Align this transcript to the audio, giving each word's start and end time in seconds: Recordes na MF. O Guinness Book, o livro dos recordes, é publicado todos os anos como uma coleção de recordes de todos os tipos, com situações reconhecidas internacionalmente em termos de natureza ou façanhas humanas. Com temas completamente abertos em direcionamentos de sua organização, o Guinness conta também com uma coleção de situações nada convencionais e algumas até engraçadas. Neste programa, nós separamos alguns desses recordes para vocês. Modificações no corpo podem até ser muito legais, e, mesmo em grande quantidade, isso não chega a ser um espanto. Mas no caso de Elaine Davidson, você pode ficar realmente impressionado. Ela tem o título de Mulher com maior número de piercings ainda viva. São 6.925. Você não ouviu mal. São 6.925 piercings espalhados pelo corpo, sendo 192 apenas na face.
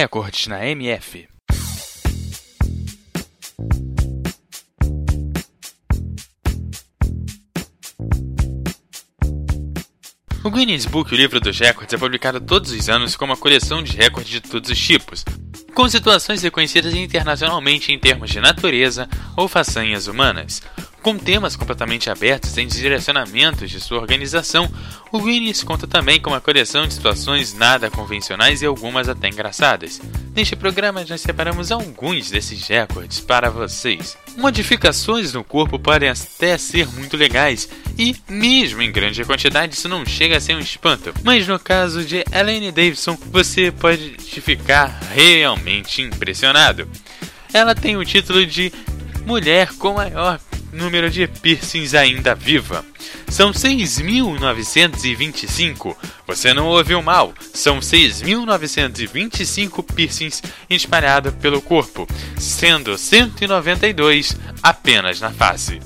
Recordes 0.00 0.46
na 0.46 0.64
MF. 0.64 1.26
O 10.44 10.50
Guinness 10.52 10.86
Book, 10.86 11.12
o 11.12 11.16
livro 11.16 11.40
dos 11.40 11.58
recordes, 11.58 11.92
é 11.92 11.98
publicado 11.98 12.40
todos 12.40 12.70
os 12.70 12.88
anos 12.88 13.16
como 13.16 13.32
uma 13.32 13.36
coleção 13.36 13.82
de 13.82 13.96
recordes 13.96 14.30
de 14.30 14.40
todos 14.40 14.70
os 14.70 14.78
tipos, 14.78 15.24
com 15.74 15.88
situações 15.88 16.42
reconhecidas 16.44 16.94
internacionalmente 16.94 17.90
em 17.90 17.98
termos 17.98 18.30
de 18.30 18.40
natureza 18.40 19.08
ou 19.36 19.48
façanhas 19.48 20.06
humanas. 20.06 20.62
Com 21.02 21.16
temas 21.16 21.54
completamente 21.54 22.10
abertos 22.10 22.58
em 22.58 22.66
direcionamentos 22.66 23.70
de 23.70 23.80
sua 23.80 23.98
organização, 23.98 24.68
o 25.12 25.20
Guinness 25.20 25.62
conta 25.62 25.86
também 25.86 26.20
com 26.20 26.30
uma 26.30 26.40
coleção 26.40 26.86
de 26.86 26.94
situações 26.94 27.54
nada 27.54 27.88
convencionais 27.90 28.60
e 28.60 28.66
algumas 28.66 29.08
até 29.08 29.28
engraçadas. 29.28 30.00
Neste 30.34 30.56
programa, 30.56 31.04
nós 31.08 31.20
separamos 31.20 31.70
alguns 31.70 32.30
desses 32.30 32.66
recordes 32.66 33.20
para 33.20 33.48
vocês. 33.48 34.18
Modificações 34.36 35.32
no 35.32 35.44
corpo 35.44 35.78
podem 35.78 36.08
até 36.08 36.58
ser 36.58 36.86
muito 36.88 37.16
legais, 37.16 37.68
e, 37.96 38.14
mesmo 38.28 38.82
em 38.82 38.92
grande 38.92 39.24
quantidade, 39.24 39.74
isso 39.74 39.88
não 39.88 40.04
chega 40.04 40.36
a 40.36 40.40
ser 40.40 40.54
um 40.54 40.60
espanto. 40.60 41.14
Mas 41.22 41.46
no 41.46 41.58
caso 41.58 42.04
de 42.04 42.24
Elaine 42.32 42.72
Davidson, 42.72 43.16
você 43.30 43.70
pode 43.72 44.16
ficar 44.18 45.00
realmente 45.14 46.02
impressionado. 46.02 46.88
Ela 47.52 47.74
tem 47.74 47.96
o 47.96 48.04
título 48.04 48.44
de 48.44 48.72
Mulher 49.24 49.68
com 49.74 49.94
maior 49.94 50.40
número 50.72 51.10
de 51.10 51.26
piercings 51.26 51.94
ainda 51.94 52.34
viva. 52.34 52.82
São 53.28 53.52
6.925. 53.52 55.94
Você 56.26 56.52
não 56.54 56.66
ouviu 56.66 57.00
mal. 57.02 57.32
São 57.52 57.78
6.925 57.78 59.84
piercings 59.94 60.42
espalhados 60.68 61.32
pelo 61.34 61.62
corpo, 61.62 62.08
sendo 62.38 62.96
192 62.96 64.36
apenas 64.62 65.20
na 65.20 65.30
face. 65.30 65.80